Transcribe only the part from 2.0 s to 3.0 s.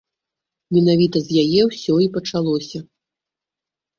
і пачалося.